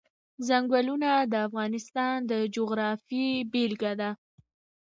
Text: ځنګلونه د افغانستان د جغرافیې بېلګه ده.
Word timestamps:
ځنګلونه 0.47 1.09
د 1.31 1.33
افغانستان 1.47 2.15
د 2.31 2.33
جغرافیې 2.55 3.29
بېلګه 3.51 3.93
ده. 4.01 4.09